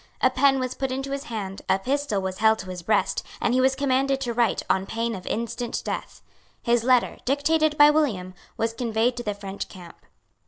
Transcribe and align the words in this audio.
A 0.19 0.31
pen 0.31 0.59
was 0.59 0.73
put 0.73 0.91
into 0.91 1.11
his 1.11 1.25
hand; 1.25 1.61
a 1.69 1.77
pistol 1.77 2.19
was 2.19 2.39
held 2.39 2.57
to 2.57 2.71
his 2.71 2.81
breast; 2.81 3.21
and 3.39 3.53
he 3.53 3.61
was 3.61 3.75
commanded 3.75 4.19
to 4.21 4.33
write 4.33 4.63
on 4.67 4.87
pain 4.87 5.13
of 5.13 5.27
instant 5.27 5.83
death. 5.85 6.23
His 6.63 6.83
letter, 6.83 7.17
dictated 7.23 7.77
by 7.77 7.91
William, 7.91 8.33
was 8.57 8.73
conveyed 8.73 9.15
to 9.17 9.23
the 9.23 9.35
French 9.35 9.69
camp. 9.69 10.03